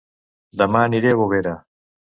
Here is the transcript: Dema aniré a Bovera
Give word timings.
Dema 0.61 0.81
aniré 0.87 1.15
a 1.15 1.21
Bovera 1.23 1.57